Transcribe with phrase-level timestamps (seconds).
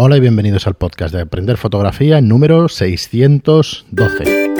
[0.00, 4.54] Hola y bienvenidos al podcast de Aprender Fotografía número 612.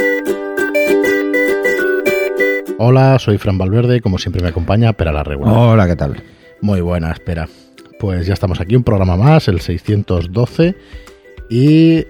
[2.76, 5.54] Hola, soy Fran Valverde como siempre me acompaña Pera la Regular.
[5.56, 6.20] Hola, ¿qué tal?
[6.60, 7.48] Muy buena, espera.
[8.00, 10.74] Pues ya estamos aquí, un programa más, el 612.
[11.48, 12.04] Y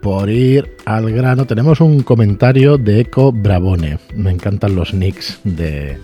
[0.00, 3.98] por ir al grano, tenemos un comentario de Eco Bravone.
[4.14, 5.98] Me encantan los nicks de,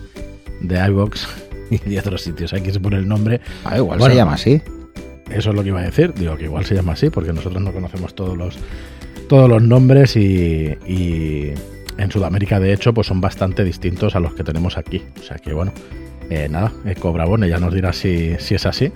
[0.59, 1.29] de iVox
[1.71, 2.51] y de otros sitios.
[2.51, 3.39] Aquí se pone el nombre.
[3.63, 4.61] Ah, igual se llama así.
[5.31, 6.13] Eso es lo que iba a decir.
[6.13, 8.57] Digo que igual se llama así porque nosotros no conocemos todos los,
[9.27, 11.53] todos los nombres y,
[11.97, 15.03] en Sudamérica, de hecho, pues son bastante distintos a los que tenemos aquí.
[15.19, 15.73] O sea que bueno,
[16.29, 18.91] eh, nada, Eco Bravone ya nos dirá si, si es así.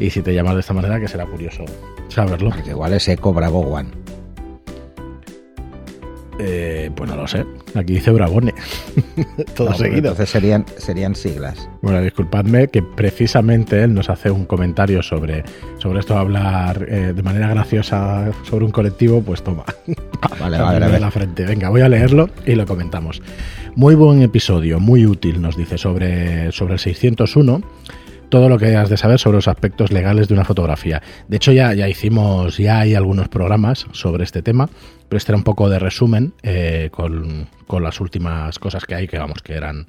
[0.00, 1.64] Y si te llamas de esta manera, que será curioso
[2.08, 2.50] saberlo.
[2.50, 4.07] Porque igual es Eco Bravo One.
[6.38, 7.44] Eh, pues no lo sé.
[7.74, 8.54] Aquí dice Bravone.
[9.54, 10.10] Todo No, porque seguido.
[10.10, 11.68] Entonces serían, serían siglas.
[11.82, 15.44] Bueno, disculpadme que precisamente él nos hace un comentario sobre,
[15.78, 19.64] sobre esto hablar eh, de manera graciosa sobre un colectivo, pues toma.
[20.22, 21.44] Ah, vale, vale, la frente.
[21.44, 23.20] Venga, voy a leerlo y lo comentamos.
[23.74, 27.62] Muy buen episodio, muy útil, nos dice sobre, sobre el 601.
[28.28, 31.02] Todo lo que has de saber sobre los aspectos legales de una fotografía.
[31.28, 34.68] De hecho, ya, ya hicimos, ya hay algunos programas sobre este tema,
[35.08, 39.08] pero este era un poco de resumen eh, con, con las últimas cosas que hay,
[39.08, 39.86] que vamos, que eran,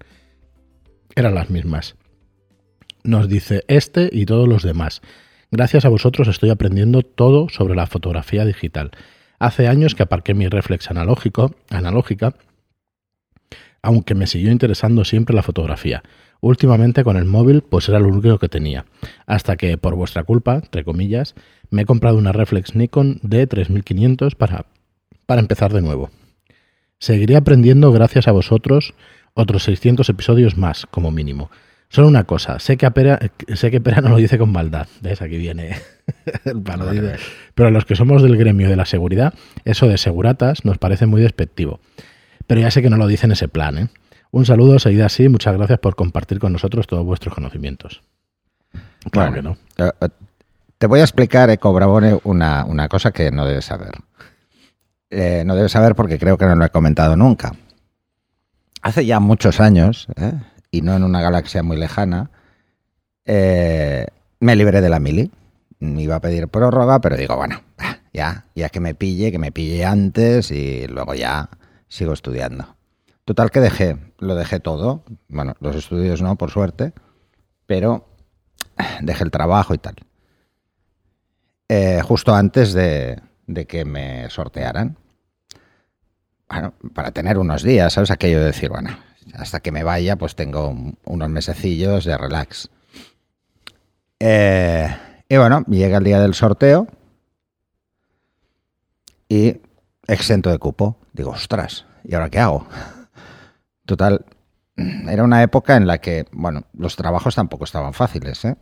[1.16, 1.96] eran las mismas.
[3.04, 5.02] Nos dice este y todos los demás.
[5.52, 8.92] Gracias a vosotros estoy aprendiendo todo sobre la fotografía digital.
[9.40, 12.36] Hace años que aparqué mi reflex analógico, analógica,
[13.82, 16.04] aunque me siguió interesando siempre la fotografía.
[16.42, 18.86] Últimamente con el móvil pues era lo único que tenía.
[19.26, 21.36] Hasta que por vuestra culpa, entre comillas,
[21.70, 24.66] me he comprado una reflex Nikon D3500 para,
[25.26, 26.10] para empezar de nuevo.
[26.98, 28.94] Seguiré aprendiendo gracias a vosotros
[29.34, 31.50] otros 600 episodios más, como mínimo.
[31.90, 33.20] Solo una cosa, sé que, Pera,
[33.56, 34.88] sé que Pera no lo dice con maldad.
[35.02, 35.24] ¿Ves?
[35.24, 35.78] Aquí viene
[36.46, 36.62] el.
[37.56, 39.34] Pero a los que somos del gremio de la seguridad,
[39.66, 41.80] eso de seguratas nos parece muy despectivo.
[42.50, 43.78] Pero ya sé que no lo dice en ese plan.
[43.78, 43.90] ¿eh?
[44.32, 45.30] Un saludo, seguid así.
[45.30, 48.02] Muchas gracias por compartir con nosotros todos vuestros conocimientos.
[49.12, 49.56] Claro que no.
[49.78, 50.08] eh, eh,
[50.80, 53.92] Te voy a explicar, Eco Bravone, una, una cosa que no debes saber.
[55.12, 57.54] Eh, no debes saber porque creo que no lo he comentado nunca.
[58.82, 60.34] Hace ya muchos años, ¿eh?
[60.72, 62.32] y no en una galaxia muy lejana,
[63.26, 64.08] eh,
[64.40, 65.30] me libré de la mili.
[65.78, 69.38] Me iba a pedir prórroga, pero digo, bueno, ah, ya, ya que me pille, que
[69.38, 71.48] me pille antes y luego ya
[71.90, 72.76] sigo estudiando.
[73.26, 75.04] Total que dejé, lo dejé todo.
[75.28, 76.94] Bueno, los estudios no, por suerte,
[77.66, 78.08] pero
[79.02, 79.96] dejé el trabajo y tal.
[81.68, 83.22] Eh, justo antes de,
[83.68, 84.98] que me sortearan.
[86.50, 88.10] Bueno, para tener unos días, ¿sabes?
[88.10, 88.98] Aquello de decir, bueno,
[89.36, 92.70] hasta que me vaya, pues tengo un- unos mesecillos de relax.
[94.20, 94.88] Eh,
[95.30, 96.88] y bueno, llega el día del sorteo
[99.28, 99.58] y
[100.08, 100.98] exento de cupo.
[101.20, 102.66] Digo, ostras, ¿y ahora qué hago?
[103.86, 104.24] Total,
[104.78, 108.56] era una época en la que, bueno, los trabajos tampoco estaban fáciles, ¿eh?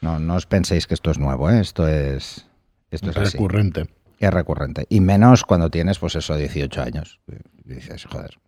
[0.00, 1.58] No, no os penséis que esto es nuevo, ¿eh?
[1.58, 2.46] Esto es,
[2.92, 3.32] esto es así.
[3.32, 3.88] recurrente.
[4.20, 4.86] Es recurrente.
[4.88, 7.18] Y menos cuando tienes, pues eso, 18 años.
[7.64, 8.38] Y dices, joder,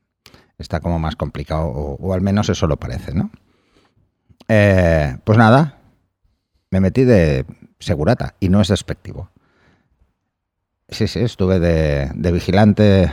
[0.56, 3.32] está como más complicado, o, o al menos eso lo parece, ¿no?
[4.46, 5.80] Eh, pues nada,
[6.70, 7.44] me metí de
[7.80, 9.30] segurata, y no es despectivo.
[10.88, 13.10] Sí, sí, estuve de, de vigilante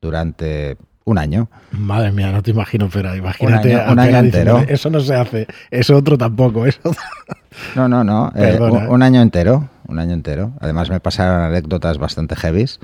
[0.00, 1.48] durante un año.
[1.72, 3.74] Madre mía, no te imagino, pero imagínate.
[3.74, 4.58] año- un año entero.
[4.68, 5.46] Eso no se hace.
[5.70, 6.66] Eso otro tampoco.
[6.66, 6.80] Eso
[7.74, 8.32] No, no, no.
[8.36, 8.88] eh, un, ¿eh?
[8.88, 9.68] un año entero.
[9.88, 10.52] Un año entero.
[10.60, 12.78] Además me pasaron anécdotas bastante heavies.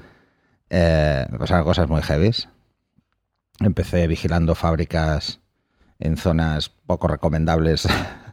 [0.71, 2.49] Eh, me pasaron cosas muy heavies.
[3.60, 5.41] Empecé vigilando fábricas
[6.00, 7.87] en zonas poco recomendables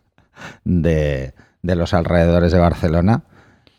[0.63, 3.23] de, de los alrededores de Barcelona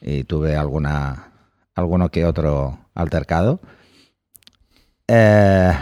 [0.01, 1.31] y tuve alguna
[1.75, 3.61] alguno que otro altercado.
[5.09, 5.73] Eh,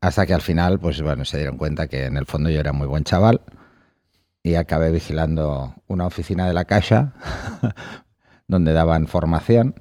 [0.00, 2.72] hasta que al final, pues bueno, se dieron cuenta que en el fondo yo era
[2.72, 3.42] muy buen chaval
[4.42, 7.12] y acabé vigilando una oficina de la Caixa
[8.48, 9.74] donde daban formación.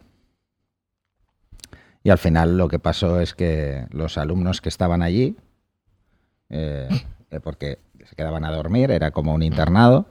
[2.04, 5.38] Y al final lo que pasó es que los alumnos que estaban allí,
[6.50, 6.90] eh,
[7.30, 10.08] eh, porque se quedaban a dormir, era como un internado,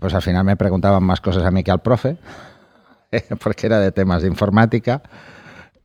[0.00, 2.18] pues al final me preguntaban más cosas a mí que al profe,
[3.42, 5.02] porque era de temas de informática,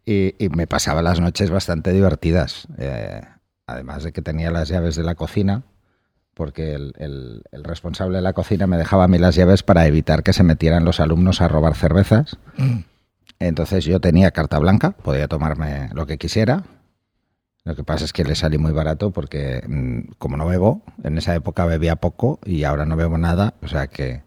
[0.05, 2.67] y, y me pasaba las noches bastante divertidas.
[2.77, 3.21] eh,
[3.67, 5.63] además de que tenía las llaves de la cocina,
[6.33, 9.85] porque el, el- el responsable de la cocina me dejaba a mí las llaves para
[9.87, 12.37] evitar que se metieran los alumnos a robar cervezas.
[13.39, 16.63] Entonces yo tenía carta blanca, podía tomarme lo que quisiera.
[17.63, 21.17] Lo que pasa es que le salí muy barato porque mm, como no bebo, en
[21.17, 24.23] esa época bebía poco y ahora no bebo nada, o sea que,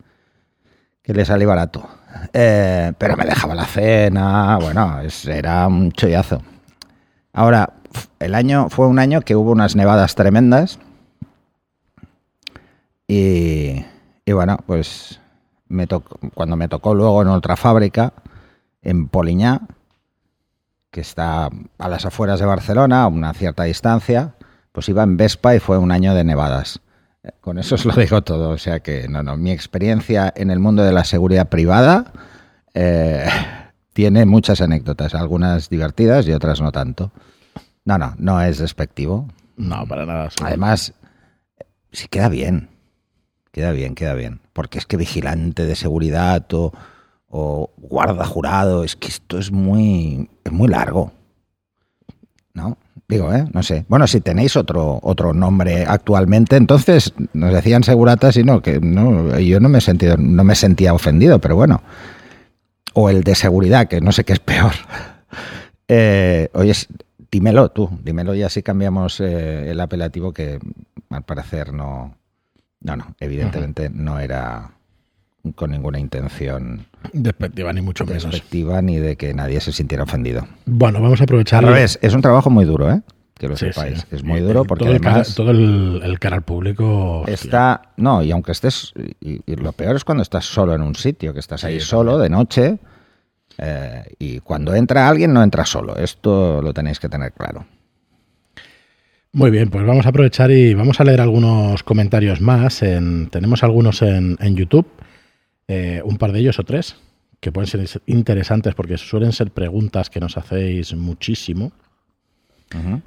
[1.02, 1.88] que le salí barato.
[2.32, 6.42] Eh, pero me dejaba la cena, bueno, era un chollazo.
[7.32, 7.74] Ahora,
[8.18, 10.78] el año fue un año que hubo unas nevadas tremendas
[13.06, 13.84] y,
[14.26, 15.20] bueno, pues
[15.68, 18.12] me cuando me tocó luego en otra fábrica,
[18.82, 19.62] en Poliñá,
[20.90, 24.34] que está a las afueras de Barcelona, a una cierta distancia,
[24.72, 26.80] pues iba en Vespa y fue un año de nevadas.
[27.40, 28.50] Con eso os lo digo todo.
[28.50, 32.12] O sea que, no, no, mi experiencia en el mundo de la seguridad privada
[32.74, 33.26] eh,
[33.92, 37.12] tiene muchas anécdotas, algunas divertidas y otras no tanto.
[37.84, 39.28] No, no, no es despectivo.
[39.56, 40.28] No, para nada.
[40.42, 40.94] Además,
[41.92, 42.68] si queda bien.
[43.52, 44.40] Queda bien, queda bien.
[44.52, 46.72] Porque es que vigilante de seguridad o,
[47.28, 51.12] o guarda jurado, es que esto es muy, es muy largo.
[52.54, 52.78] ¿No?
[53.08, 53.44] Digo, ¿eh?
[53.52, 53.84] No sé.
[53.88, 59.38] Bueno, si tenéis otro, otro nombre actualmente, entonces nos decían seguratas y no, que no,
[59.38, 61.82] yo no me he sentido, no me sentía ofendido, pero bueno.
[62.94, 64.72] O el de seguridad, que no sé qué es peor.
[65.86, 66.72] Eh, oye,
[67.30, 70.58] dímelo tú, dímelo y así cambiamos eh, el apelativo que
[71.10, 72.16] al parecer no,
[72.80, 74.70] no, no, evidentemente no era
[75.54, 80.46] con ninguna intención despectiva ni mucho menos despectiva ni de que nadie se sintiera ofendido.
[80.66, 81.64] Bueno, vamos a aprovechar.
[81.64, 83.02] Al revés, es un trabajo muy duro, ¿eh?
[83.34, 84.06] Que lo sepáis.
[84.10, 88.30] Es muy duro porque todo además el todo el, cara al público está no y
[88.30, 91.80] aunque estés y, lo peor es cuando estás solo en un sitio, que estás ahí
[91.80, 92.78] solo de noche
[93.58, 95.96] eh, y cuando entra alguien no entra solo.
[95.96, 97.66] Esto lo tenéis que tener claro.
[99.34, 102.78] Muy bien, pues vamos a aprovechar y vamos a leer algunos comentarios más.
[102.78, 104.86] tenemos algunos en, YouTube,
[105.68, 106.96] eh, un par de ellos o tres,
[107.40, 111.72] que pueden ser interesantes porque suelen ser preguntas que nos hacéis muchísimo.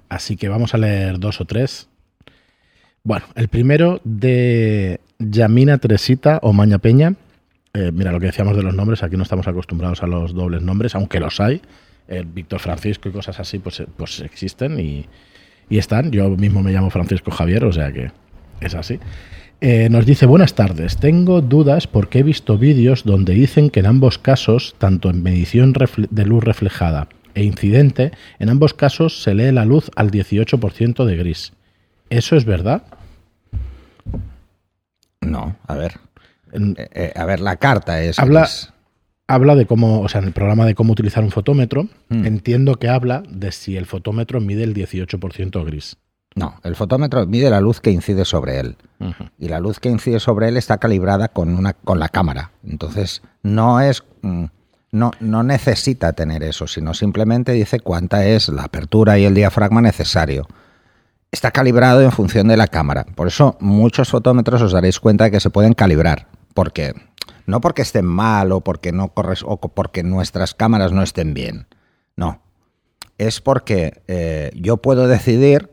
[0.08, 1.90] Así que vamos a leer dos o tres.
[3.04, 7.16] Bueno, el primero de Yamina Tresita o Maña Peña.
[7.74, 10.62] Eh, mira, lo que decíamos de los nombres, aquí no estamos acostumbrados a los dobles
[10.62, 11.62] nombres, aunque los hay.
[12.34, 15.06] Víctor Francisco y cosas así, pues, pues existen y,
[15.70, 16.12] y están.
[16.12, 18.12] Yo mismo me llamo Francisco Javier, o sea que
[18.62, 19.00] es así.
[19.60, 23.88] Eh, nos dice, buenas tardes, tengo dudas porque he visto vídeos donde dicen que en
[23.88, 29.52] ambos casos, tanto en medición de luz reflejada e incidente, en ambos casos se lee
[29.52, 31.54] la luz al 18% de gris.
[32.12, 32.84] ¿Eso es verdad?
[35.22, 35.94] No, a ver.
[36.54, 38.20] Eh, eh, a ver, la carta es...
[38.20, 38.48] Habla,
[39.28, 42.26] habla de cómo, o sea, en el programa de cómo utilizar un fotómetro, hmm.
[42.28, 45.98] entiendo que habla de si el fotómetro mide el 18% gris.
[46.38, 48.78] No, el fotómetro mide la luz que incide sobre él.
[49.40, 52.52] Y la luz que incide sobre él está calibrada con, una, con la cámara.
[52.64, 54.04] Entonces, no es.
[54.22, 54.46] Mm,
[54.92, 59.82] no, no necesita tener eso, sino simplemente dice cuánta es la apertura y el diafragma
[59.82, 60.46] necesario.
[61.32, 63.06] Está calibrado en función de la cámara.
[63.16, 66.28] Por eso muchos fotómetros os daréis cuenta de que se pueden calibrar.
[66.54, 66.94] Porque
[67.48, 71.66] no porque estén mal o porque, no corres, o porque nuestras cámaras no estén bien.
[72.16, 72.42] No.
[73.18, 75.72] Es porque eh, yo puedo decidir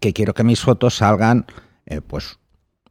[0.00, 1.46] que quiero que mis fotos salgan
[1.86, 2.38] eh, pues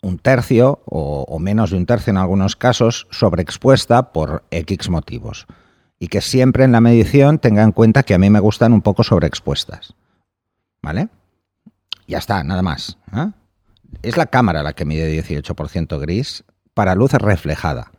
[0.02, 5.48] un tercio o, menos de un tercio en algunos casos sobreexpuesta por X motivos.
[5.98, 8.82] Y que siempre en la medición tenga en cuenta que a mí me gustan un
[8.82, 9.96] poco sobreexpuestas.
[10.82, 11.08] ¿Vale?
[12.06, 12.98] Ya está, nada más.
[13.16, 13.32] ¿eh?
[14.02, 17.92] Es la cámara la que mide 18% gris para luz reflejada,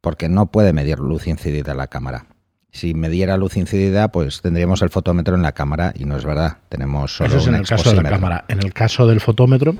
[0.00, 2.26] porque no puede medir luz incidida en la cámara.
[2.72, 6.58] Si mediera luz incidida, pues tendríamos el fotómetro en la cámara y no es verdad.
[6.68, 8.44] Tenemos solo Eso es en el caso de la cámara.
[8.48, 9.74] En el caso del fotómetro.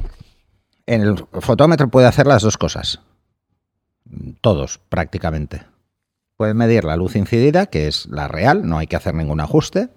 [0.86, 3.00] En el fotómetro puede hacer las dos cosas.
[4.40, 5.62] Todos, prácticamente.
[6.36, 9.90] Puede medir la luz incidida, que es la real, no hay que hacer ningún ajuste,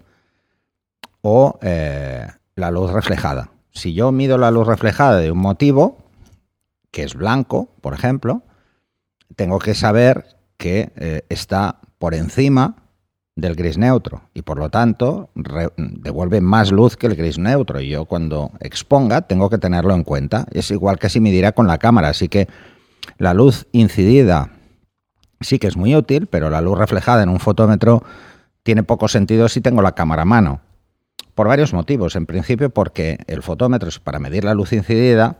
[1.20, 3.50] o eh, la luz reflejada.
[3.72, 5.98] Si yo mido la luz reflejada de un motivo,
[6.92, 8.42] que es blanco, por ejemplo,
[9.34, 12.83] tengo que saber que eh, está por encima
[13.36, 17.88] del gris neutro y por lo tanto devuelve más luz que el gris neutro y
[17.88, 20.46] yo cuando exponga tengo que tenerlo en cuenta.
[20.52, 22.48] Es igual que si midiera con la cámara, así que
[23.18, 24.50] la luz incidida
[25.40, 28.02] sí que es muy útil, pero la luz reflejada en un fotómetro
[28.62, 30.60] tiene poco sentido si tengo la cámara a mano.
[31.34, 32.14] Por varios motivos.
[32.14, 35.38] En principio porque el fotómetro es para medir la luz incidida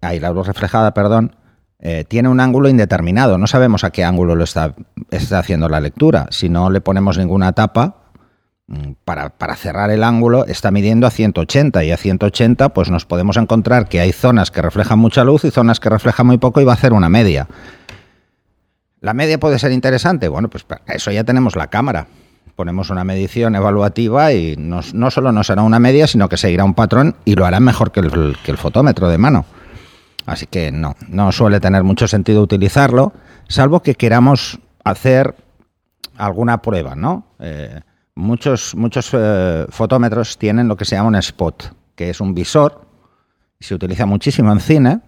[0.00, 1.34] ahí la luz reflejada, perdón,
[1.80, 3.38] eh, tiene un ángulo indeterminado.
[3.38, 4.74] No sabemos a qué ángulo lo está,
[5.10, 6.26] haciendo la lectura.
[6.30, 7.96] Si no le ponemos ninguna tapa,
[8.66, 13.06] mm, para, para, cerrar el ángulo está midiendo a 180 y a 180 pues nos
[13.06, 16.60] podemos encontrar que hay zonas que reflejan mucha luz y zonas que reflejan muy poco
[16.60, 17.46] y va a hacer una media.
[19.00, 20.26] ¿La media puede ser interesante?
[20.26, 22.08] Bueno, pues para eso ya tenemos la cámara.
[22.56, 26.74] Ponemos una medición evaluativa y no, solo nos hará una media, sino que seguirá un
[26.74, 29.46] patrón y lo hará mejor que el fotómetro de mano.
[30.26, 33.12] Así que no, no suele tener mucho sentido utilizarlo,
[33.48, 35.34] salvo que queramos hacer
[36.16, 37.26] alguna prueba, ¿no?
[37.38, 37.80] Eh,
[38.14, 42.86] muchos muchos eh, fotómetros tienen lo que se llama un spot, que es un visor,
[43.60, 45.00] se utiliza muchísimo en cine.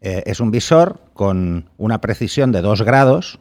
[0.00, 3.38] Eh, es un visor con una precisión de 2 grados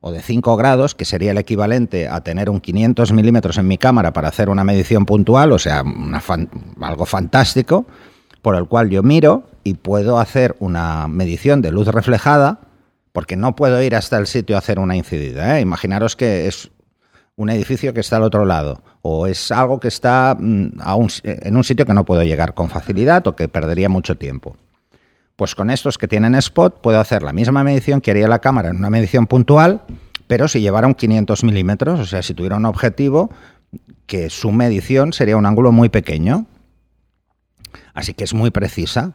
[0.00, 3.78] o de 5 grados, que sería el equivalente a tener un 500 milímetros en mi
[3.78, 5.84] cámara para hacer una medición puntual, o sea,
[6.80, 7.86] algo fantástico,
[8.42, 12.60] por el cual yo miro y puedo hacer una medición de luz reflejada,
[13.12, 15.58] porque no puedo ir hasta el sitio a hacer una incidida.
[15.58, 15.60] ¿eh?
[15.60, 16.70] Imaginaros que es
[17.36, 20.80] un edificio que está al otro lado, o es algo que está mm,
[21.24, 24.56] en un sitio que no puedo llegar con facilidad o que perdería mucho tiempo.
[25.36, 28.68] Pues con estos que tienen spot puedo hacer la misma medición que haría la cámara
[28.68, 29.82] en una medición puntual,
[30.26, 33.30] pero si llevara un 500 milímetros, o sea, si tuviera un objetivo
[34.06, 36.46] que su medición sería un ángulo muy pequeño.
[37.94, 39.12] Así que es muy precisa.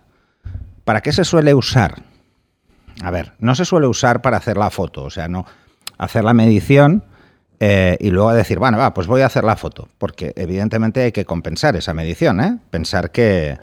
[0.83, 2.03] ¿Para qué se suele usar?
[3.03, 5.45] A ver, no se suele usar para hacer la foto, o sea, no
[5.97, 7.03] hacer la medición
[7.59, 11.11] eh, y luego decir, bueno, va, pues voy a hacer la foto, porque evidentemente hay
[11.11, 12.57] que compensar esa medición, ¿eh?
[12.69, 13.57] Pensar que,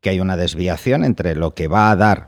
[0.00, 2.26] que hay una desviación entre lo que va a dar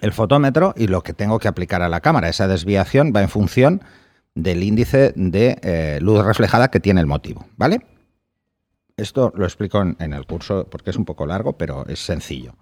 [0.00, 2.28] el fotómetro y lo que tengo que aplicar a la cámara.
[2.28, 3.82] Esa desviación va en función
[4.34, 7.80] del índice de eh, luz reflejada que tiene el motivo, ¿vale?
[9.00, 12.54] Esto lo explico en, el curso porque es un poco largo, pero es sencillo.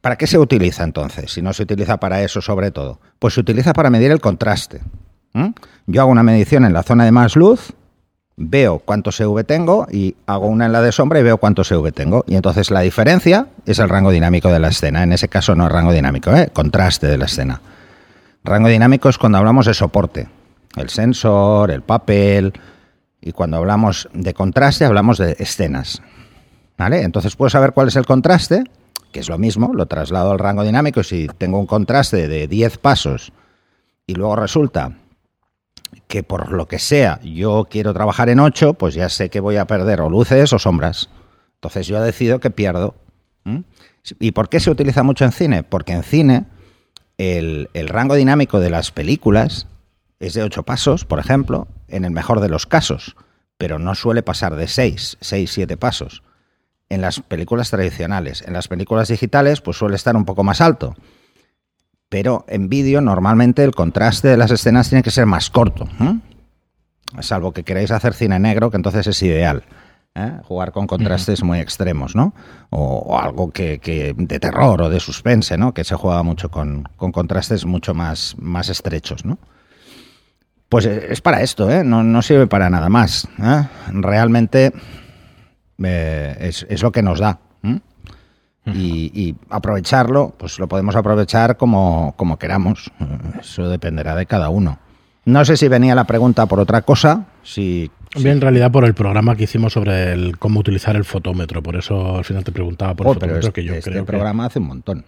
[0.00, 1.32] ¿Para qué se utiliza entonces?
[1.32, 3.00] Si no se utiliza para eso sobre todo.
[3.18, 4.80] Pues se utiliza para medir el contraste.
[5.86, 7.74] Yo hago una medición en la zona de más luz
[8.42, 11.92] veo cuánto CV tengo y hago una en la de sombra y veo cuánto CV
[11.92, 12.24] tengo.
[12.26, 15.02] Y entonces la diferencia es el rango dinámico de la escena.
[15.02, 16.48] En ese caso no es rango dinámico, ¿eh?
[16.52, 17.60] contraste de la escena.
[18.42, 20.26] Rango dinámico es cuando hablamos de soporte,
[20.76, 22.54] el sensor, el papel,
[23.20, 26.02] y cuando hablamos de contraste hablamos de escenas.
[26.76, 27.02] ¿Vale?
[27.02, 28.64] Entonces puedo saber cuál es el contraste,
[29.12, 31.02] que es lo mismo, lo traslado al rango dinámico.
[31.02, 33.32] Si tengo un contraste de 10 pasos
[34.06, 34.92] y luego resulta
[36.06, 39.56] que por lo que sea yo quiero trabajar en 8, pues ya sé que voy
[39.56, 41.10] a perder o luces o sombras.
[41.54, 42.94] Entonces yo decido que pierdo.
[44.18, 45.62] ¿Y por qué se utiliza mucho en cine?
[45.62, 46.46] Porque en cine
[47.18, 49.66] el, rango dinámico de las películas
[50.20, 53.16] es de 8 pasos, por ejemplo, en el mejor de los casos,
[53.58, 56.22] pero no suele pasar de 6, 6, 7 pasos.
[56.88, 60.94] En las películas tradicionales, en las películas digitales, pues suele estar un poco más alto
[62.10, 65.88] pero en vídeo normalmente el contraste de las escenas tiene que ser más corto.
[67.20, 69.62] Salvo que queráis hacer cine negro, que entonces es ideal.
[70.16, 70.32] ¿eh?
[70.42, 72.34] Jugar con contrastes muy extremos, ¿no?
[72.70, 73.78] O, algo que,
[74.16, 75.72] de terror o de suspense, ¿no?
[75.72, 79.38] Que se juega mucho con, contrastes mucho más, más estrechos, ¿no?
[80.70, 81.84] Pues eh, es para esto, ¿eh?
[81.84, 83.28] No, sirve para nada más.
[83.42, 83.68] ¿eh?
[83.92, 84.72] Realmente
[85.78, 87.38] es, lo que nos da
[88.66, 92.90] y, aprovecharlo, pues lo podemos aprovechar como, como queramos.
[93.38, 94.78] Eso dependerá de cada uno.
[95.24, 97.90] No sé si venía la pregunta por otra cosa, si...
[98.16, 101.76] Bien, en realidad por el programa que hicimos sobre el cómo utilizar el fotómetro, por
[101.76, 104.58] eso al final te preguntaba por el oh, fotómetro que yo este creo programa hace
[104.58, 105.04] un montón.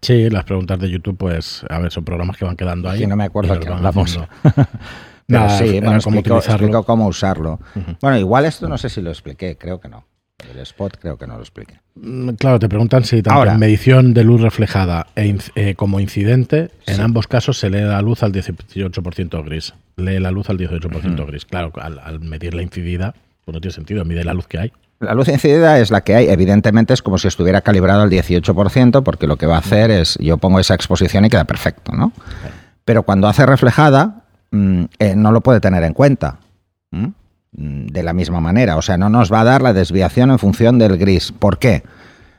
[0.00, 3.00] Sí, las preguntas de YouTube, pues, a ver, son programas que van quedando ahí.
[3.00, 4.18] Sí, no me acuerdo que hablamos.
[5.26, 7.60] Pero sí, bueno, explico, cómo usarlo.
[8.00, 10.04] Bueno, igual esto no sé si lo expliqué, creo que no.
[10.38, 11.80] El spot creo que no lo explique.
[11.94, 16.70] Mm, claro, te preguntan si tanto en medición de luz reflejada e eh, como incidente,
[16.86, 19.74] en ambos casos se lee la luz al 18% gris.
[19.96, 21.44] Lee la luz al 18% gris.
[21.44, 23.14] Claro, al, medir la incidida,
[23.44, 24.72] pues no tiene sentido, mide la luz que hay.
[25.00, 29.02] La luz incidida es la que hay, evidentemente es como si estuviera calibrado al 18%,
[29.02, 32.12] porque lo que va a hacer es, yo pongo esa exposición y queda perfecto, ¿no?
[32.84, 36.38] Pero cuando hace reflejada, mm, eh, no lo puede tener en cuenta.
[36.90, 37.08] Mm,
[37.54, 38.76] de la misma manera.
[38.76, 41.32] O sea, no nos va a dar la desviación en función del gris.
[41.32, 41.84] ¿Por qué?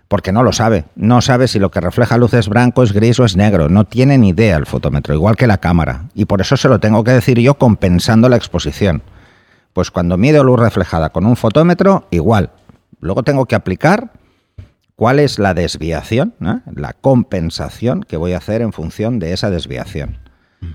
[0.07, 0.85] Porque no lo sabe.
[0.95, 3.69] No sabe si lo que refleja luz es blanco, es gris o es negro.
[3.69, 6.05] No tiene ni idea el fotómetro, igual que la cámara.
[6.13, 9.01] Y por eso se lo tengo que decir yo compensando la exposición.
[9.73, 12.51] Pues cuando mido luz reflejada con un fotómetro, igual.
[12.99, 14.11] Luego tengo que aplicar
[14.95, 20.19] cuál es la desviación, la compensación que voy a hacer en función de esa desviación.
[20.61, 20.71] Mm.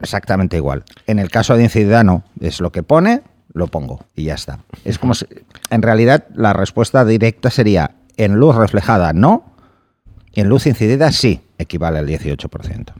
[0.00, 0.84] Exactamente igual.
[1.06, 3.22] En el caso de incidano es lo que pone,
[3.52, 4.60] lo pongo y ya está.
[4.84, 5.26] Es como si,
[5.70, 9.54] en realidad la respuesta directa sería en luz reflejada no,
[10.32, 12.92] y en luz incidida sí, equivale al 18%.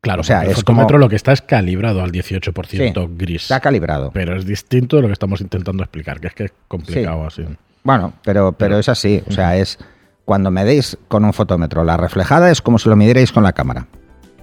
[0.00, 3.42] Claro, o sea, el fotómetro lo que está es calibrado al 18% gris.
[3.42, 4.12] Está calibrado.
[4.12, 7.44] Pero es distinto de lo que estamos intentando explicar, que es que es complicado así.
[7.82, 9.22] Bueno, pero, pero es así.
[9.26, 9.78] O sea, es
[10.24, 13.86] cuando medéis con un fotómetro la reflejada es como si lo midierais con la cámara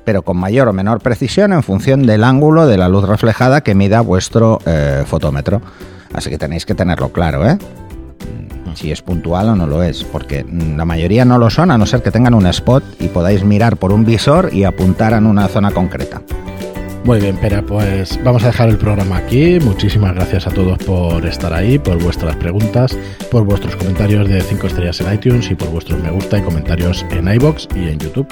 [0.05, 3.75] pero con mayor o menor precisión en función del ángulo de la luz reflejada que
[3.75, 5.61] mida vuestro eh, fotómetro.
[6.13, 7.57] Así que tenéis que tenerlo claro, ¿eh?
[8.75, 10.45] si es puntual o no lo es, porque
[10.75, 13.77] la mayoría no lo son, a no ser que tengan un spot y podáis mirar
[13.77, 16.21] por un visor y apuntar en una zona concreta.
[17.03, 19.59] Muy bien, Pera, pues vamos a dejar el programa aquí.
[19.59, 22.97] Muchísimas gracias a todos por estar ahí, por vuestras preguntas,
[23.29, 27.05] por vuestros comentarios de 5 estrellas en iTunes y por vuestros me gusta y comentarios
[27.11, 28.27] en iBox y en YouTube.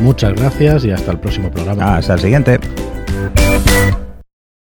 [0.00, 1.96] Muchas gracias y hasta el próximo programa.
[1.96, 2.60] Hasta el siguiente.